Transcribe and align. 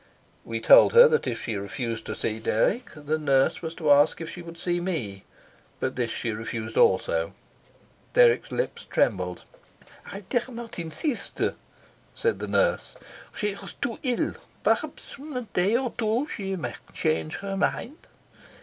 We 0.43 0.57
had 0.57 0.63
told 0.63 0.93
her 0.93 1.07
that 1.09 1.27
if 1.27 1.43
she 1.43 1.57
refused 1.57 2.05
to 2.07 2.15
see 2.15 2.39
Dirk 2.39 2.91
the 2.95 3.19
nurse 3.19 3.61
was 3.61 3.75
to 3.75 3.91
ask 3.91 4.19
if 4.19 4.31
she 4.31 4.41
would 4.41 4.57
see 4.57 4.81
me, 4.81 5.25
but 5.79 5.95
this 5.95 6.09
she 6.09 6.31
refused 6.31 6.75
also. 6.75 7.35
Dirk's 8.15 8.51
lips 8.51 8.85
trembled. 8.89 9.43
"I 10.11 10.21
dare 10.21 10.45
not 10.51 10.79
insist," 10.79 11.39
said 12.15 12.39
the 12.39 12.47
nurse. 12.47 12.95
"She 13.35 13.49
is 13.49 13.73
too 13.73 13.99
ill. 14.01 14.33
Perhaps 14.63 15.19
in 15.19 15.37
a 15.37 15.41
day 15.41 15.77
or 15.77 15.93
two 15.95 16.27
she 16.33 16.55
may 16.55 16.73
change 16.93 17.35
her 17.41 17.55
mind." 17.55 18.07